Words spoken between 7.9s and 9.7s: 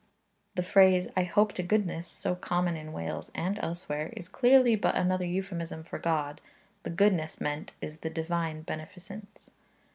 the Divine beneficence.